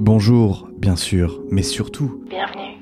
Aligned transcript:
Bonjour, 0.00 0.68
bien 0.78 0.94
sûr, 0.94 1.42
mais 1.50 1.62
surtout. 1.62 2.22
Bienvenue 2.30 2.78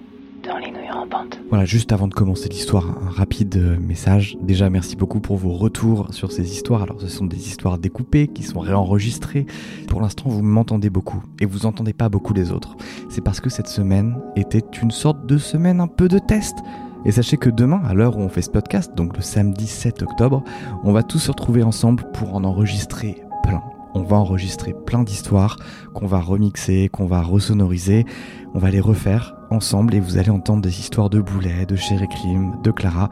dans 0.47 0.59
les 0.59 0.71
nouilles 0.71 0.91
rampantes. 0.91 1.41
Voilà, 1.49 1.65
juste 1.65 1.91
avant 1.91 2.09
de 2.09 2.13
commencer 2.13 2.51
l'histoire, 2.51 2.85
un 2.91 3.09
rapide 3.09 3.57
euh, 3.57 3.79
message. 3.81 4.37
Déjà, 4.43 4.69
merci 4.69 4.97
beaucoup 4.97 5.21
pour 5.21 5.39
vos 5.39 5.53
retours 5.53 6.13
sur 6.13 6.31
ces 6.31 6.53
histoires. 6.53 6.83
Alors, 6.83 7.01
ce 7.01 7.09
sont 7.09 7.25
des 7.25 7.49
histoires 7.49 7.79
découpées 7.79 8.29
qui 8.29 8.43
sont 8.43 8.61
réenregistrées. 8.61 9.47
Pour 9.89 10.03
l'instant, 10.03 10.29
vous 10.29 10.43
m'entendez 10.43 10.91
beaucoup 10.91 11.23
et 11.41 11.47
vous 11.47 11.65
entendez 11.65 11.95
pas 11.95 12.11
beaucoup 12.11 12.35
les 12.35 12.53
autres. 12.53 12.77
C'est 13.09 13.23
parce 13.23 13.41
que 13.41 13.49
cette 13.49 13.69
semaine 13.69 14.19
était 14.37 14.63
une 14.83 14.91
sorte 14.91 15.25
de 15.25 15.39
semaine 15.39 15.81
un 15.81 15.89
peu 15.89 16.09
de 16.09 16.19
test. 16.19 16.59
Et 17.07 17.13
sachez 17.13 17.39
que 17.39 17.49
demain, 17.49 17.81
à 17.87 17.95
l'heure 17.95 18.19
où 18.19 18.21
on 18.21 18.29
fait 18.29 18.43
ce 18.43 18.51
podcast, 18.51 18.95
donc 18.95 19.17
le 19.17 19.23
samedi 19.23 19.67
7 19.67 20.03
octobre, 20.03 20.45
on 20.85 20.93
va 20.93 21.03
tous 21.03 21.21
se 21.21 21.31
retrouver 21.31 21.63
ensemble 21.63 22.05
pour 22.13 22.35
en 22.35 22.45
enregistrer 22.45 23.23
plein 23.43 23.63
on 23.97 24.03
va 24.03 24.17
enregistrer 24.17 24.75
plein 24.75 25.03
d'histoires 25.03 25.57
qu'on 25.95 26.07
va 26.07 26.21
remixer, 26.21 26.91
qu'on 26.91 27.07
va 27.07 27.23
resonoriser. 27.23 28.05
On 28.55 28.59
va 28.59 28.71
les 28.71 28.81
refaire 28.81 29.35
ensemble 29.51 29.95
et 29.95 30.01
vous 30.01 30.19
allez 30.19 30.29
entendre 30.29 30.61
des 30.61 30.81
histoires 30.81 31.09
de 31.09 31.21
Boulet, 31.21 31.65
de 31.65 31.77
Chéri 31.77 32.07
Klim, 32.09 32.61
de 32.63 32.71
Clara 32.71 33.09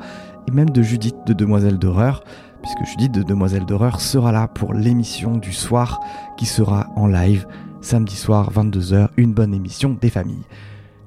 et 0.47 0.51
même 0.51 0.69
de 0.69 0.83
Judith 0.83 1.17
de 1.27 1.33
Demoiselle 1.33 1.79
d'horreur, 1.79 2.23
puisque 2.61 2.85
Judith 2.85 3.13
de 3.13 3.23
Demoiselle 3.23 3.65
d'horreur 3.65 4.01
sera 4.01 4.31
là 4.31 4.47
pour 4.47 4.75
l'émission 4.75 5.39
du 5.39 5.55
soir 5.55 6.01
qui 6.37 6.45
sera 6.45 6.91
en 6.97 7.07
live 7.07 7.47
samedi 7.81 8.15
soir 8.15 8.53
22h, 8.53 9.09
une 9.17 9.33
bonne 9.33 9.55
émission 9.55 9.97
des 9.99 10.11
familles. 10.11 10.45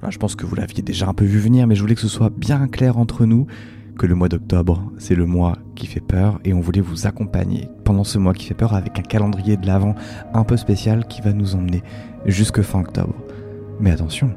je 0.08 0.18
pense 0.18 0.34
que 0.34 0.44
vous 0.44 0.56
l'aviez 0.56 0.82
déjà 0.82 1.08
un 1.08 1.14
peu 1.14 1.24
vu 1.24 1.38
venir, 1.38 1.68
mais 1.68 1.76
je 1.76 1.82
voulais 1.82 1.94
que 1.94 2.00
ce 2.00 2.08
soit 2.08 2.30
bien 2.30 2.66
clair 2.66 2.98
entre 2.98 3.26
nous 3.26 3.46
que 3.98 4.06
le 4.06 4.14
mois 4.14 4.28
d'octobre, 4.28 4.90
c'est 4.96 5.16
le 5.16 5.26
mois 5.26 5.58
qui 5.74 5.86
fait 5.86 6.00
peur 6.00 6.38
et 6.44 6.54
on 6.54 6.60
voulait 6.60 6.80
vous 6.80 7.06
accompagner 7.06 7.68
pendant 7.84 8.04
ce 8.04 8.16
mois 8.16 8.32
qui 8.32 8.46
fait 8.46 8.54
peur 8.54 8.72
avec 8.72 8.98
un 8.98 9.02
calendrier 9.02 9.56
de 9.56 9.66
l'avant 9.66 9.96
un 10.32 10.44
peu 10.44 10.56
spécial 10.56 11.06
qui 11.06 11.20
va 11.20 11.32
nous 11.32 11.56
emmener 11.56 11.82
jusque 12.24 12.62
fin 12.62 12.80
octobre. 12.80 13.14
Mais 13.80 13.90
attention, 13.90 14.30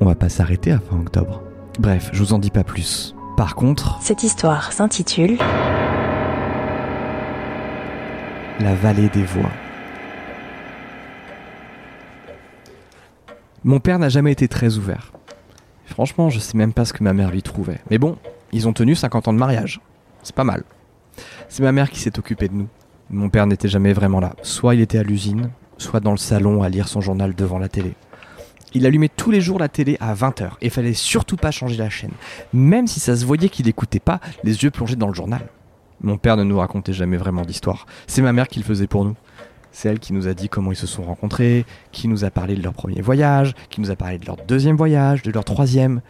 on 0.00 0.06
va 0.06 0.14
pas 0.14 0.28
s'arrêter 0.28 0.70
à 0.70 0.78
fin 0.78 0.96
octobre. 0.96 1.42
Bref, 1.80 2.10
je 2.12 2.20
vous 2.20 2.32
en 2.32 2.38
dis 2.38 2.50
pas 2.50 2.62
plus. 2.64 3.14
Par 3.36 3.56
contre, 3.56 3.98
cette 4.00 4.22
histoire 4.22 4.72
s'intitule 4.72 5.36
La 8.60 8.74
vallée 8.76 9.08
des 9.08 9.24
voix. 9.24 9.50
Mon 13.64 13.80
père 13.80 13.98
n'a 13.98 14.08
jamais 14.08 14.32
été 14.32 14.46
très 14.46 14.76
ouvert. 14.76 15.12
Franchement, 15.84 16.30
je 16.30 16.38
sais 16.38 16.56
même 16.56 16.72
pas 16.72 16.84
ce 16.84 16.92
que 16.92 17.02
ma 17.02 17.12
mère 17.12 17.32
lui 17.32 17.42
trouvait. 17.42 17.80
Mais 17.90 17.98
bon, 17.98 18.16
ils 18.52 18.68
ont 18.68 18.72
tenu 18.72 18.94
50 18.94 19.28
ans 19.28 19.32
de 19.32 19.38
mariage. 19.38 19.80
C'est 20.22 20.34
pas 20.34 20.44
mal. 20.44 20.64
C'est 21.48 21.62
ma 21.62 21.72
mère 21.72 21.90
qui 21.90 21.98
s'est 21.98 22.18
occupée 22.18 22.48
de 22.48 22.54
nous. 22.54 22.68
Mon 23.10 23.30
père 23.30 23.46
n'était 23.46 23.68
jamais 23.68 23.92
vraiment 23.92 24.20
là. 24.20 24.34
Soit 24.42 24.74
il 24.74 24.80
était 24.80 24.98
à 24.98 25.02
l'usine, 25.02 25.50
soit 25.78 26.00
dans 26.00 26.10
le 26.10 26.18
salon 26.18 26.62
à 26.62 26.68
lire 26.68 26.88
son 26.88 27.00
journal 27.00 27.34
devant 27.34 27.58
la 27.58 27.68
télé. 27.68 27.94
Il 28.74 28.84
allumait 28.84 29.08
tous 29.08 29.30
les 29.30 29.40
jours 29.40 29.58
la 29.58 29.68
télé 29.68 29.96
à 30.00 30.14
20h 30.14 30.50
et 30.60 30.68
fallait 30.68 30.92
surtout 30.92 31.36
pas 31.36 31.50
changer 31.50 31.76
la 31.76 31.88
chaîne. 31.88 32.12
Même 32.52 32.86
si 32.86 33.00
ça 33.00 33.16
se 33.16 33.24
voyait 33.24 33.48
qu'il 33.48 33.66
n'écoutait 33.66 33.98
pas, 33.98 34.20
les 34.44 34.62
yeux 34.62 34.70
plongés 34.70 34.96
dans 34.96 35.08
le 35.08 35.14
journal. 35.14 35.48
Mon 36.00 36.18
père 36.18 36.36
ne 36.36 36.44
nous 36.44 36.58
racontait 36.58 36.92
jamais 36.92 37.16
vraiment 37.16 37.42
d'histoire. 37.42 37.86
C'est 38.06 38.22
ma 38.22 38.32
mère 38.32 38.48
qui 38.48 38.58
le 38.58 38.64
faisait 38.64 38.86
pour 38.86 39.04
nous. 39.04 39.16
C'est 39.72 39.88
elle 39.88 39.98
qui 39.98 40.12
nous 40.12 40.28
a 40.28 40.34
dit 40.34 40.48
comment 40.48 40.72
ils 40.72 40.76
se 40.76 40.86
sont 40.86 41.02
rencontrés, 41.02 41.64
qui 41.92 42.08
nous 42.08 42.24
a 42.24 42.30
parlé 42.30 42.56
de 42.56 42.62
leur 42.62 42.72
premier 42.72 43.00
voyage, 43.00 43.54
qui 43.70 43.80
nous 43.80 43.90
a 43.90 43.96
parlé 43.96 44.18
de 44.18 44.26
leur 44.26 44.36
deuxième 44.36 44.76
voyage, 44.76 45.22
de 45.22 45.30
leur 45.30 45.44
troisième, 45.44 46.00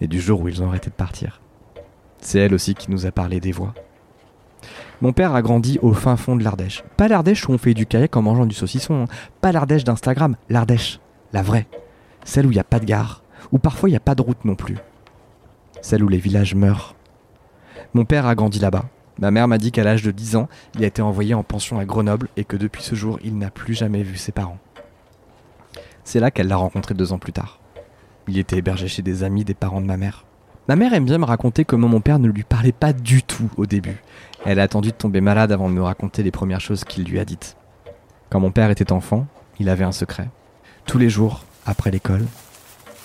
et 0.00 0.06
du 0.06 0.20
jour 0.20 0.40
où 0.40 0.48
ils 0.48 0.62
ont 0.62 0.68
arrêté 0.68 0.90
de 0.90 0.94
partir. 0.94 1.40
C'est 2.20 2.38
elle 2.38 2.54
aussi 2.54 2.74
qui 2.74 2.90
nous 2.90 3.06
a 3.06 3.12
parlé 3.12 3.40
des 3.40 3.52
voix. 3.52 3.74
Mon 5.00 5.12
père 5.12 5.34
a 5.34 5.42
grandi 5.42 5.78
au 5.82 5.92
fin 5.92 6.16
fond 6.16 6.36
de 6.36 6.42
l'Ardèche. 6.42 6.82
Pas 6.96 7.08
l'Ardèche 7.08 7.48
où 7.48 7.52
on 7.52 7.58
fait 7.58 7.74
du 7.74 7.86
kayak 7.86 8.16
en 8.16 8.22
mangeant 8.22 8.46
du 8.46 8.54
saucisson. 8.54 9.02
Hein. 9.02 9.14
Pas 9.40 9.52
l'Ardèche 9.52 9.84
d'Instagram. 9.84 10.36
L'Ardèche. 10.48 11.00
La 11.32 11.42
vraie. 11.42 11.66
Celle 12.24 12.46
où 12.46 12.50
il 12.50 12.54
n'y 12.54 12.60
a 12.60 12.64
pas 12.64 12.80
de 12.80 12.86
gare. 12.86 13.22
Où 13.52 13.58
parfois 13.58 13.88
il 13.88 13.92
n'y 13.92 13.96
a 13.96 14.00
pas 14.00 14.14
de 14.14 14.22
route 14.22 14.44
non 14.44 14.54
plus. 14.54 14.78
Celle 15.82 16.02
où 16.02 16.08
les 16.08 16.18
villages 16.18 16.54
meurent. 16.54 16.94
Mon 17.94 18.04
père 18.04 18.26
a 18.26 18.34
grandi 18.34 18.58
là-bas. 18.58 18.86
Ma 19.18 19.30
mère 19.30 19.48
m'a 19.48 19.58
dit 19.58 19.72
qu'à 19.72 19.84
l'âge 19.84 20.02
de 20.02 20.10
10 20.10 20.36
ans, 20.36 20.48
il 20.74 20.84
a 20.84 20.86
été 20.86 21.00
envoyé 21.00 21.32
en 21.32 21.42
pension 21.42 21.78
à 21.78 21.86
Grenoble 21.86 22.28
et 22.36 22.44
que 22.44 22.56
depuis 22.56 22.82
ce 22.82 22.94
jour, 22.94 23.18
il 23.24 23.38
n'a 23.38 23.50
plus 23.50 23.72
jamais 23.72 24.02
vu 24.02 24.16
ses 24.16 24.32
parents. 24.32 24.58
C'est 26.04 26.20
là 26.20 26.30
qu'elle 26.30 26.48
l'a 26.48 26.56
rencontré 26.56 26.94
deux 26.94 27.12
ans 27.12 27.18
plus 27.18 27.32
tard. 27.32 27.60
Il 28.28 28.38
était 28.38 28.58
hébergé 28.58 28.88
chez 28.88 29.02
des 29.02 29.22
amis 29.22 29.44
des 29.44 29.54
parents 29.54 29.80
de 29.80 29.86
ma 29.86 29.96
mère. 29.96 30.25
Ma 30.68 30.74
mère 30.74 30.94
aime 30.94 31.04
bien 31.04 31.18
me 31.18 31.24
raconter 31.24 31.64
comment 31.64 31.86
mon 31.86 32.00
père 32.00 32.18
ne 32.18 32.26
lui 32.26 32.42
parlait 32.42 32.72
pas 32.72 32.92
du 32.92 33.22
tout 33.22 33.48
au 33.56 33.66
début. 33.66 34.02
Elle 34.44 34.58
a 34.58 34.64
attendu 34.64 34.88
de 34.90 34.96
tomber 34.96 35.20
malade 35.20 35.52
avant 35.52 35.68
de 35.68 35.74
me 35.74 35.82
raconter 35.82 36.24
les 36.24 36.32
premières 36.32 36.60
choses 36.60 36.82
qu'il 36.82 37.04
lui 37.04 37.20
a 37.20 37.24
dites. 37.24 37.56
Quand 38.30 38.40
mon 38.40 38.50
père 38.50 38.70
était 38.70 38.90
enfant, 38.90 39.26
il 39.60 39.68
avait 39.68 39.84
un 39.84 39.92
secret. 39.92 40.28
Tous 40.84 40.98
les 40.98 41.08
jours, 41.08 41.44
après 41.66 41.92
l'école, 41.92 42.26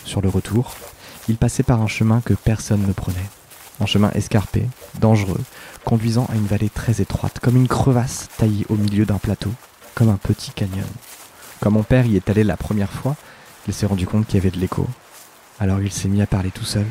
sur 0.06 0.22
le 0.22 0.30
retour, 0.30 0.74
il 1.30 1.38
passait 1.38 1.62
par 1.62 1.82
un 1.84 1.88
chemin 1.88 2.22
que 2.22 2.34
personne 2.34 2.86
ne 2.88 2.94
prenait. 2.94 3.30
Un 3.80 3.86
chemin 3.86 4.10
escarpé, 4.16 4.68
dangereux, 5.00 5.42
conduisant 5.86 6.26
à 6.32 6.36
une 6.36 6.48
vallée 6.48 6.70
très 6.70 7.00
étroite, 7.00 7.40
comme 7.40 7.58
une 7.58 7.68
crevasse 7.68 8.30
taillée 8.38 8.66
au 8.70 8.76
milieu 8.76 9.06
d'un 9.06 9.20
plateau, 9.20 9.52
comme 9.94 10.10
un 10.10 10.18
petit 10.18 10.50
canyon. 10.50 10.88
Quand 11.60 11.70
mon 11.70 11.84
père 11.84 12.08
y 12.08 12.16
est 12.16 12.28
allé 12.28 12.44
la 12.44 12.58
première 12.58 12.92
fois, 12.92 13.16
il 13.68 13.74
s'est 13.74 13.86
rendu 13.86 14.08
compte 14.08 14.26
qu'il 14.26 14.36
y 14.36 14.42
avait 14.42 14.50
de 14.50 14.60
l'écho. 14.60 14.88
Alors 15.60 15.80
il 15.80 15.92
s'est 15.92 16.10
mis 16.10 16.24
à 16.24 16.28
parler 16.28 16.50
tout 16.50 16.66
seul, 16.66 16.88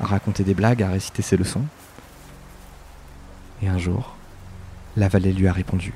à 0.00 0.06
raconter 0.06 0.44
des 0.44 0.54
blagues, 0.54 0.82
à 0.82 0.90
réciter 0.90 1.22
ses 1.22 1.36
leçons. 1.36 1.64
Et 3.62 3.68
un 3.68 3.78
jour, 3.78 4.16
la 4.96 5.08
vallée 5.08 5.32
lui 5.32 5.48
a 5.48 5.52
répondu. 5.52 5.92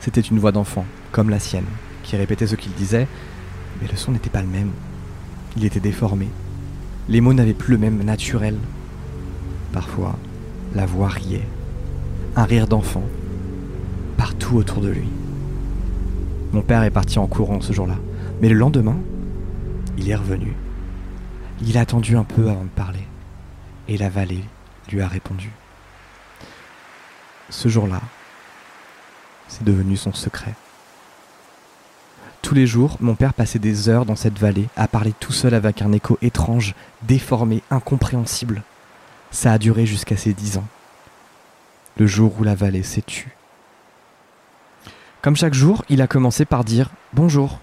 C'était 0.00 0.20
une 0.20 0.38
voix 0.38 0.52
d'enfant, 0.52 0.86
comme 1.12 1.30
la 1.30 1.38
sienne, 1.38 1.66
qui 2.02 2.16
répétait 2.16 2.46
ce 2.46 2.54
qu'il 2.54 2.72
disait, 2.72 3.08
mais 3.80 3.88
le 3.88 3.96
son 3.96 4.12
n'était 4.12 4.30
pas 4.30 4.42
le 4.42 4.48
même. 4.48 4.70
Il 5.56 5.64
était 5.64 5.80
déformé. 5.80 6.28
Les 7.08 7.20
mots 7.20 7.34
n'avaient 7.34 7.52
plus 7.52 7.72
le 7.72 7.78
même 7.78 8.02
naturel. 8.02 8.56
Parfois, 9.72 10.16
la 10.74 10.86
voix 10.86 11.08
riait. 11.08 11.46
Un 12.36 12.44
rire 12.44 12.66
d'enfant, 12.66 13.04
partout 14.16 14.56
autour 14.56 14.80
de 14.80 14.88
lui. 14.88 15.08
Mon 16.52 16.62
père 16.62 16.84
est 16.84 16.90
parti 16.90 17.18
en 17.18 17.26
courant 17.26 17.60
ce 17.60 17.72
jour-là, 17.72 17.96
mais 18.40 18.48
le 18.48 18.54
lendemain, 18.54 18.96
il 19.98 20.08
est 20.08 20.14
revenu 20.14 20.54
il 21.62 21.76
a 21.76 21.80
attendu 21.80 22.16
un 22.16 22.24
peu 22.24 22.48
avant 22.48 22.64
de 22.64 22.68
parler, 22.68 23.06
et 23.88 23.96
la 23.96 24.08
vallée 24.08 24.44
lui 24.90 25.00
a 25.00 25.08
répondu. 25.08 25.50
Ce 27.50 27.68
jour-là, 27.68 28.00
c'est 29.48 29.64
devenu 29.64 29.96
son 29.96 30.12
secret. 30.12 30.54
Tous 32.42 32.54
les 32.54 32.66
jours, 32.66 32.96
mon 33.00 33.14
père 33.14 33.34
passait 33.34 33.58
des 33.58 33.88
heures 33.88 34.06
dans 34.06 34.16
cette 34.16 34.38
vallée 34.38 34.68
à 34.76 34.86
parler 34.86 35.12
tout 35.18 35.32
seul 35.32 35.54
avec 35.54 35.82
un 35.82 35.92
écho 35.92 36.18
étrange, 36.22 36.74
déformé, 37.02 37.62
incompréhensible. 37.70 38.62
Ça 39.30 39.52
a 39.52 39.58
duré 39.58 39.86
jusqu'à 39.86 40.16
ses 40.16 40.32
dix 40.32 40.56
ans. 40.56 40.66
Le 41.96 42.06
jour 42.06 42.34
où 42.38 42.44
la 42.44 42.54
vallée 42.54 42.84
s'est 42.84 43.02
tue. 43.02 43.34
Comme 45.20 45.36
chaque 45.36 45.54
jour, 45.54 45.84
il 45.88 46.00
a 46.00 46.06
commencé 46.06 46.44
par 46.44 46.64
dire 46.64 46.90
bonjour. 47.12 47.58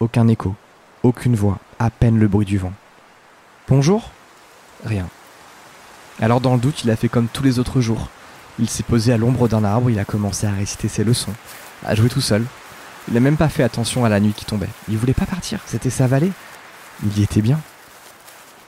Aucun 0.00 0.28
écho, 0.28 0.54
aucune 1.02 1.34
voix, 1.34 1.58
à 1.80 1.90
peine 1.90 2.18
le 2.18 2.28
bruit 2.28 2.46
du 2.46 2.56
vent. 2.56 2.72
Bonjour 3.68 4.12
Rien. 4.82 5.06
Alors 6.20 6.40
dans 6.40 6.54
le 6.54 6.60
doute, 6.60 6.84
il 6.84 6.90
a 6.90 6.96
fait 6.96 7.10
comme 7.10 7.28
tous 7.28 7.42
les 7.42 7.58
autres 7.58 7.82
jours. 7.82 8.08
Il 8.58 8.70
s'est 8.70 8.82
posé 8.82 9.12
à 9.12 9.18
l'ombre 9.18 9.46
d'un 9.46 9.62
arbre, 9.62 9.90
il 9.90 9.98
a 9.98 10.06
commencé 10.06 10.46
à 10.46 10.52
réciter 10.52 10.88
ses 10.88 11.04
leçons, 11.04 11.34
à 11.84 11.94
jouer 11.94 12.08
tout 12.08 12.22
seul. 12.22 12.46
Il 13.08 13.14
n'a 13.14 13.20
même 13.20 13.36
pas 13.36 13.50
fait 13.50 13.62
attention 13.62 14.06
à 14.06 14.08
la 14.08 14.20
nuit 14.20 14.32
qui 14.32 14.46
tombait. 14.46 14.70
Il 14.88 14.96
voulait 14.96 15.12
pas 15.12 15.26
partir, 15.26 15.60
c'était 15.66 15.90
sa 15.90 16.06
vallée. 16.06 16.32
Il 17.04 17.18
y 17.18 17.22
était 17.22 17.42
bien. 17.42 17.60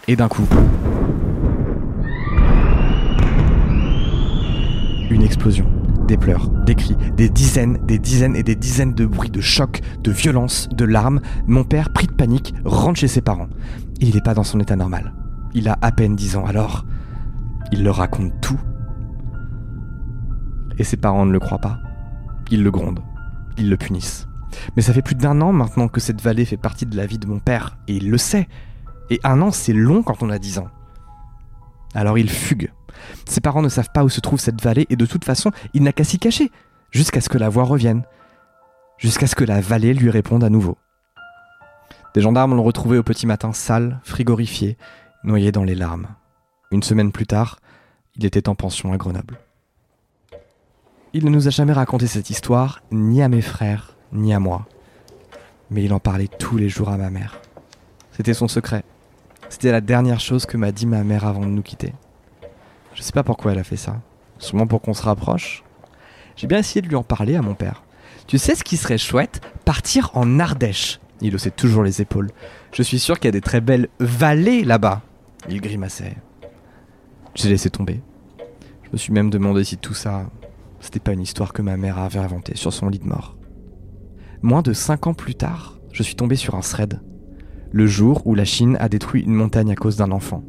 Et 0.06 0.16
d'un 0.16 0.28
coup, 0.28 0.46
une 5.08 5.22
explosion, 5.22 5.70
des 6.10 6.18
pleurs, 6.18 6.48
des 6.66 6.74
cris, 6.74 6.96
des 7.16 7.28
dizaines, 7.28 7.78
des 7.86 7.98
dizaines 7.98 8.36
et 8.36 8.42
des 8.42 8.56
dizaines 8.56 8.94
de 8.94 9.06
bruits 9.06 9.30
de 9.30 9.40
choc, 9.40 9.80
de 10.02 10.10
violence, 10.10 10.68
de 10.70 10.84
larmes. 10.84 11.20
Mon 11.46 11.64
père, 11.64 11.92
pris 11.92 12.06
de 12.06 12.12
panique, 12.12 12.54
rentre 12.64 13.00
chez 13.00 13.08
ses 13.08 13.20
parents 13.20 13.48
il 14.00 14.14
n'est 14.14 14.20
pas 14.20 14.34
dans 14.34 14.44
son 14.44 14.60
état 14.60 14.76
normal. 14.76 15.12
Il 15.54 15.68
a 15.68 15.78
à 15.82 15.92
peine 15.92 16.16
10 16.16 16.36
ans, 16.36 16.46
alors 16.46 16.84
il 17.72 17.84
leur 17.84 17.96
raconte 17.96 18.32
tout. 18.40 18.58
Et 20.78 20.84
ses 20.84 20.96
parents 20.96 21.26
ne 21.26 21.32
le 21.32 21.38
croient 21.38 21.58
pas. 21.58 21.78
Ils 22.50 22.62
le 22.62 22.70
grondent. 22.70 23.02
Ils 23.58 23.68
le 23.68 23.76
punissent. 23.76 24.26
Mais 24.74 24.82
ça 24.82 24.92
fait 24.92 25.02
plus 25.02 25.14
d'un 25.14 25.40
an 25.40 25.52
maintenant 25.52 25.88
que 25.88 26.00
cette 26.00 26.20
vallée 26.20 26.44
fait 26.44 26.56
partie 26.56 26.86
de 26.86 26.96
la 26.96 27.06
vie 27.06 27.18
de 27.18 27.26
mon 27.26 27.38
père, 27.38 27.76
et 27.86 27.96
il 27.96 28.10
le 28.10 28.18
sait. 28.18 28.48
Et 29.10 29.20
un 29.22 29.40
an, 29.42 29.50
c'est 29.50 29.72
long 29.72 30.02
quand 30.02 30.22
on 30.22 30.30
a 30.30 30.38
10 30.38 30.58
ans. 30.58 30.68
Alors 31.94 32.18
il 32.18 32.30
fugue. 32.30 32.70
Ses 33.26 33.40
parents 33.40 33.62
ne 33.62 33.68
savent 33.68 33.90
pas 33.92 34.04
où 34.04 34.08
se 34.08 34.20
trouve 34.20 34.40
cette 34.40 34.60
vallée, 34.60 34.86
et 34.90 34.96
de 34.96 35.06
toute 35.06 35.24
façon, 35.24 35.50
il 35.74 35.82
n'a 35.82 35.92
qu'à 35.92 36.04
s'y 36.04 36.18
cacher, 36.18 36.50
jusqu'à 36.90 37.20
ce 37.20 37.28
que 37.28 37.38
la 37.38 37.48
voix 37.48 37.64
revienne, 37.64 38.04
jusqu'à 38.98 39.26
ce 39.26 39.34
que 39.34 39.44
la 39.44 39.60
vallée 39.60 39.94
lui 39.94 40.10
réponde 40.10 40.44
à 40.44 40.50
nouveau. 40.50 40.76
Des 42.14 42.20
gendarmes 42.20 42.56
l'ont 42.56 42.64
retrouvé 42.64 42.98
au 42.98 43.02
petit 43.02 43.26
matin 43.26 43.52
sale, 43.52 44.00
frigorifié, 44.02 44.76
noyé 45.24 45.52
dans 45.52 45.64
les 45.64 45.74
larmes. 45.74 46.08
Une 46.70 46.82
semaine 46.82 47.12
plus 47.12 47.26
tard, 47.26 47.60
il 48.16 48.24
était 48.24 48.48
en 48.48 48.54
pension 48.54 48.92
à 48.92 48.96
Grenoble. 48.96 49.38
Il 51.12 51.24
ne 51.24 51.30
nous 51.30 51.48
a 51.48 51.50
jamais 51.50 51.72
raconté 51.72 52.06
cette 52.06 52.30
histoire, 52.30 52.82
ni 52.92 53.22
à 53.22 53.28
mes 53.28 53.42
frères, 53.42 53.96
ni 54.12 54.34
à 54.34 54.40
moi. 54.40 54.66
mais 55.70 55.84
il 55.84 55.92
en 55.92 56.00
parlait 56.00 56.26
tous 56.26 56.56
les 56.56 56.68
jours 56.68 56.88
à 56.88 56.96
ma 56.96 57.10
mère. 57.10 57.40
C'était 58.10 58.34
son 58.34 58.48
secret. 58.48 58.82
C'était 59.50 59.72
la 59.72 59.80
dernière 59.80 60.20
chose 60.20 60.46
que 60.46 60.56
m'a 60.56 60.70
dit 60.70 60.86
ma 60.86 61.02
mère 61.02 61.26
avant 61.26 61.40
de 61.40 61.46
nous 61.46 61.60
quitter. 61.60 61.92
Je 62.94 63.02
sais 63.02 63.12
pas 63.12 63.24
pourquoi 63.24 63.52
elle 63.52 63.58
a 63.58 63.64
fait 63.64 63.76
ça. 63.76 64.00
Sûrement 64.38 64.68
pour 64.68 64.80
qu'on 64.80 64.94
se 64.94 65.02
rapproche. 65.02 65.64
J'ai 66.36 66.46
bien 66.46 66.58
essayé 66.58 66.80
de 66.80 66.88
lui 66.88 66.94
en 66.96 67.02
parler 67.02 67.34
à 67.34 67.42
mon 67.42 67.54
père. 67.54 67.82
Tu 68.28 68.38
sais 68.38 68.54
ce 68.54 68.62
qui 68.62 68.76
serait 68.76 68.96
chouette? 68.96 69.40
Partir 69.64 70.12
en 70.14 70.38
Ardèche. 70.38 71.00
Il 71.20 71.34
haussait 71.34 71.50
toujours 71.50 71.82
les 71.82 72.00
épaules. 72.00 72.30
Je 72.72 72.82
suis 72.82 73.00
sûr 73.00 73.18
qu'il 73.18 73.26
y 73.26 73.28
a 73.28 73.32
des 73.32 73.40
très 73.40 73.60
belles 73.60 73.88
vallées 73.98 74.62
là-bas. 74.62 75.02
Il 75.48 75.60
grimaçait. 75.60 76.16
J'ai 77.34 77.48
laissé 77.48 77.70
tomber. 77.70 78.00
Je 78.84 78.90
me 78.92 78.96
suis 78.96 79.12
même 79.12 79.30
demandé 79.30 79.64
si 79.64 79.76
tout 79.76 79.94
ça, 79.94 80.30
c'était 80.78 81.00
pas 81.00 81.12
une 81.12 81.20
histoire 81.20 81.52
que 81.52 81.60
ma 81.60 81.76
mère 81.76 81.98
avait 81.98 82.20
inventée 82.20 82.56
sur 82.56 82.72
son 82.72 82.88
lit 82.88 83.00
de 83.00 83.08
mort. 83.08 83.36
Moins 84.42 84.62
de 84.62 84.72
cinq 84.72 85.08
ans 85.08 85.14
plus 85.14 85.34
tard, 85.34 85.78
je 85.92 86.04
suis 86.04 86.14
tombé 86.14 86.36
sur 86.36 86.54
un 86.54 86.60
thread. 86.60 87.00
Le 87.72 87.86
jour 87.86 88.26
où 88.26 88.34
la 88.34 88.44
Chine 88.44 88.76
a 88.80 88.88
détruit 88.88 89.22
une 89.22 89.34
montagne 89.34 89.70
à 89.70 89.76
cause 89.76 89.96
d'un 89.96 90.10
enfant. 90.10 90.44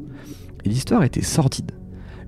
Et 0.64 0.68
l'histoire 0.68 1.04
était 1.04 1.22
sordide. 1.22 1.72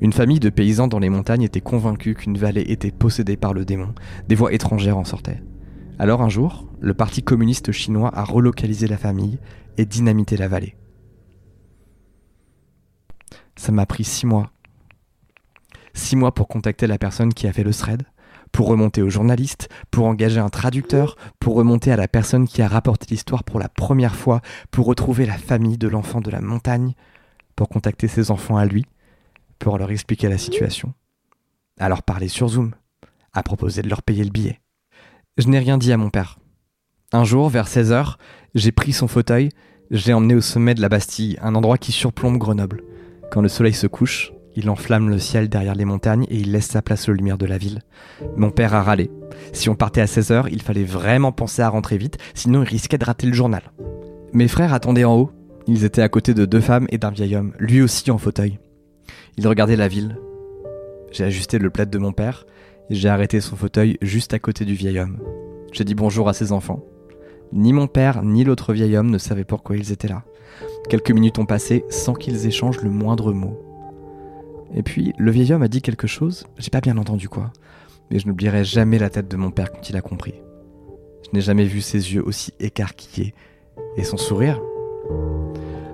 Une 0.00 0.12
famille 0.12 0.40
de 0.40 0.50
paysans 0.50 0.88
dans 0.88 0.98
les 0.98 1.08
montagnes 1.08 1.42
était 1.42 1.60
convaincue 1.60 2.14
qu'une 2.14 2.38
vallée 2.38 2.64
était 2.68 2.90
possédée 2.90 3.36
par 3.36 3.54
le 3.54 3.64
démon. 3.64 3.94
Des 4.28 4.34
voix 4.34 4.52
étrangères 4.52 4.98
en 4.98 5.04
sortaient. 5.04 5.42
Alors 5.98 6.22
un 6.22 6.28
jour, 6.28 6.68
le 6.80 6.94
parti 6.94 7.22
communiste 7.22 7.72
chinois 7.72 8.10
a 8.14 8.24
relocalisé 8.24 8.86
la 8.86 8.98
famille 8.98 9.38
et 9.78 9.86
dynamité 9.86 10.36
la 10.36 10.48
vallée. 10.48 10.76
Ça 13.56 13.72
m'a 13.72 13.86
pris 13.86 14.04
six 14.04 14.26
mois. 14.26 14.50
Six 15.94 16.16
mois 16.16 16.34
pour 16.34 16.48
contacter 16.48 16.86
la 16.86 16.98
personne 16.98 17.32
qui 17.32 17.46
a 17.46 17.52
fait 17.52 17.62
le 17.62 17.72
thread, 17.72 18.02
pour 18.54 18.68
remonter 18.68 19.02
au 19.02 19.10
journaliste, 19.10 19.68
pour 19.90 20.06
engager 20.06 20.38
un 20.38 20.48
traducteur, 20.48 21.16
pour 21.40 21.56
remonter 21.56 21.90
à 21.90 21.96
la 21.96 22.06
personne 22.06 22.46
qui 22.46 22.62
a 22.62 22.68
rapporté 22.68 23.06
l'histoire 23.10 23.42
pour 23.42 23.58
la 23.58 23.68
première 23.68 24.14
fois, 24.14 24.42
pour 24.70 24.86
retrouver 24.86 25.26
la 25.26 25.36
famille 25.36 25.76
de 25.76 25.88
l'enfant 25.88 26.20
de 26.20 26.30
la 26.30 26.40
montagne, 26.40 26.94
pour 27.56 27.68
contacter 27.68 28.06
ses 28.06 28.30
enfants 28.30 28.56
à 28.56 28.64
lui, 28.64 28.86
pour 29.58 29.76
leur 29.76 29.90
expliquer 29.90 30.28
la 30.28 30.38
situation, 30.38 30.94
à 31.80 31.88
leur 31.88 32.04
parler 32.04 32.28
sur 32.28 32.46
Zoom, 32.46 32.76
à 33.32 33.42
proposer 33.42 33.82
de 33.82 33.88
leur 33.88 34.04
payer 34.04 34.22
le 34.22 34.30
billet. 34.30 34.60
Je 35.36 35.48
n'ai 35.48 35.58
rien 35.58 35.76
dit 35.76 35.92
à 35.92 35.96
mon 35.96 36.10
père. 36.10 36.38
Un 37.12 37.24
jour, 37.24 37.48
vers 37.48 37.66
16h, 37.66 38.14
j'ai 38.54 38.70
pris 38.70 38.92
son 38.92 39.08
fauteuil, 39.08 39.48
je 39.90 40.06
l'ai 40.06 40.12
emmené 40.12 40.36
au 40.36 40.40
sommet 40.40 40.74
de 40.74 40.80
la 40.80 40.88
Bastille, 40.88 41.36
un 41.42 41.56
endroit 41.56 41.76
qui 41.76 41.90
surplombe 41.90 42.38
Grenoble. 42.38 42.84
Quand 43.32 43.42
le 43.42 43.48
soleil 43.48 43.74
se 43.74 43.88
couche, 43.88 44.32
il 44.56 44.70
enflamme 44.70 45.10
le 45.10 45.18
ciel 45.18 45.48
derrière 45.48 45.74
les 45.74 45.84
montagnes 45.84 46.26
et 46.28 46.36
il 46.36 46.52
laisse 46.52 46.66
sa 46.66 46.82
place 46.82 47.08
aux 47.08 47.12
lumières 47.12 47.38
de 47.38 47.46
la 47.46 47.58
ville. 47.58 47.80
Mon 48.36 48.50
père 48.50 48.74
a 48.74 48.82
râlé. 48.82 49.10
Si 49.52 49.68
on 49.68 49.74
partait 49.74 50.00
à 50.00 50.06
16h, 50.06 50.48
il 50.50 50.62
fallait 50.62 50.84
vraiment 50.84 51.32
penser 51.32 51.62
à 51.62 51.68
rentrer 51.68 51.98
vite, 51.98 52.18
sinon 52.34 52.62
il 52.62 52.68
risquait 52.68 52.98
de 52.98 53.04
rater 53.04 53.26
le 53.26 53.32
journal. 53.32 53.72
Mes 54.32 54.48
frères 54.48 54.74
attendaient 54.74 55.04
en 55.04 55.16
haut. 55.16 55.30
Ils 55.66 55.84
étaient 55.84 56.02
à 56.02 56.08
côté 56.08 56.34
de 56.34 56.44
deux 56.44 56.60
femmes 56.60 56.86
et 56.90 56.98
d'un 56.98 57.10
vieil 57.10 57.36
homme, 57.36 57.52
lui 57.58 57.80
aussi 57.80 58.10
en 58.10 58.18
fauteuil. 58.18 58.58
Il 59.38 59.48
regardait 59.48 59.76
la 59.76 59.88
ville. 59.88 60.18
J'ai 61.10 61.24
ajusté 61.24 61.58
le 61.58 61.70
plaid 61.70 61.90
de 61.90 61.98
mon 61.98 62.12
père 62.12 62.44
et 62.90 62.94
j'ai 62.94 63.08
arrêté 63.08 63.40
son 63.40 63.56
fauteuil 63.56 63.96
juste 64.02 64.34
à 64.34 64.38
côté 64.38 64.64
du 64.64 64.74
vieil 64.74 64.98
homme. 64.98 65.18
J'ai 65.72 65.84
dit 65.84 65.94
bonjour 65.94 66.28
à 66.28 66.32
ses 66.32 66.52
enfants. 66.52 66.84
Ni 67.52 67.72
mon 67.72 67.86
père 67.86 68.22
ni 68.22 68.44
l'autre 68.44 68.72
vieil 68.72 68.96
homme 68.96 69.10
ne 69.10 69.18
savaient 69.18 69.44
pourquoi 69.44 69.76
ils 69.76 69.92
étaient 69.92 70.08
là. 70.08 70.24
Quelques 70.88 71.10
minutes 71.10 71.38
ont 71.38 71.46
passé 71.46 71.84
sans 71.88 72.14
qu'ils 72.14 72.46
échangent 72.46 72.82
le 72.82 72.90
moindre 72.90 73.32
mot. 73.32 73.73
Et 74.74 74.82
puis, 74.82 75.12
le 75.18 75.30
vieil 75.30 75.52
homme 75.52 75.62
a 75.62 75.68
dit 75.68 75.82
quelque 75.82 76.06
chose, 76.06 76.44
j'ai 76.58 76.70
pas 76.70 76.80
bien 76.80 76.98
entendu 76.98 77.28
quoi, 77.28 77.52
mais 78.10 78.18
je 78.18 78.26
n'oublierai 78.26 78.64
jamais 78.64 78.98
la 78.98 79.10
tête 79.10 79.30
de 79.30 79.36
mon 79.36 79.50
père 79.50 79.72
quand 79.72 79.88
il 79.88 79.96
a 79.96 80.00
compris. 80.00 80.34
Je 81.24 81.30
n'ai 81.32 81.40
jamais 81.40 81.64
vu 81.64 81.80
ses 81.80 82.14
yeux 82.14 82.22
aussi 82.24 82.52
écarquillés. 82.60 83.34
Et 83.96 84.04
son 84.04 84.16
sourire 84.16 84.60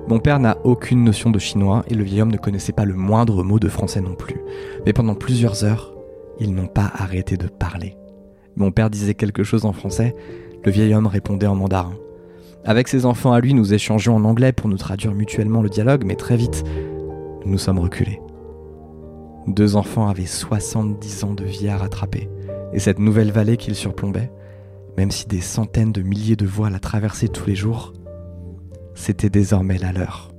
Mon 0.08 0.18
père 0.18 0.40
n'a 0.40 0.58
aucune 0.64 1.04
notion 1.04 1.30
de 1.30 1.38
chinois 1.38 1.84
et 1.88 1.94
le 1.94 2.04
vieil 2.04 2.22
homme 2.22 2.32
ne 2.32 2.36
connaissait 2.36 2.72
pas 2.72 2.84
le 2.84 2.94
moindre 2.94 3.42
mot 3.42 3.58
de 3.58 3.68
français 3.68 4.00
non 4.00 4.14
plus. 4.14 4.40
Mais 4.84 4.92
pendant 4.92 5.14
plusieurs 5.14 5.64
heures, 5.64 5.94
ils 6.38 6.54
n'ont 6.54 6.66
pas 6.66 6.90
arrêté 6.94 7.36
de 7.36 7.46
parler. 7.46 7.96
Mon 8.56 8.72
père 8.72 8.90
disait 8.90 9.14
quelque 9.14 9.44
chose 9.44 9.64
en 9.64 9.72
français, 9.72 10.14
le 10.64 10.70
vieil 10.70 10.94
homme 10.94 11.06
répondait 11.06 11.46
en 11.46 11.54
mandarin. 11.54 11.94
Avec 12.64 12.88
ses 12.88 13.06
enfants 13.06 13.32
à 13.32 13.40
lui, 13.40 13.54
nous 13.54 13.72
échangeons 13.72 14.16
en 14.16 14.24
anglais 14.24 14.52
pour 14.52 14.68
nous 14.68 14.76
traduire 14.76 15.14
mutuellement 15.14 15.62
le 15.62 15.70
dialogue, 15.70 16.04
mais 16.04 16.16
très 16.16 16.36
vite, 16.36 16.64
nous 17.46 17.58
sommes 17.58 17.78
reculés. 17.78 18.20
Deux 19.46 19.76
enfants 19.76 20.08
avaient 20.08 20.26
70 20.26 21.24
ans 21.24 21.34
de 21.34 21.44
vie 21.44 21.68
à 21.68 21.78
rattraper, 21.78 22.28
et 22.72 22.78
cette 22.78 22.98
nouvelle 22.98 23.32
vallée 23.32 23.56
qu'ils 23.56 23.74
surplombaient, 23.74 24.30
même 24.96 25.10
si 25.10 25.26
des 25.26 25.40
centaines 25.40 25.92
de 25.92 26.02
milliers 26.02 26.36
de 26.36 26.46
voix 26.46 26.70
la 26.70 26.78
traversaient 26.78 27.28
tous 27.28 27.46
les 27.46 27.54
jours, 27.54 27.92
c'était 28.94 29.30
désormais 29.30 29.78
la 29.78 29.92
leur. 29.92 30.30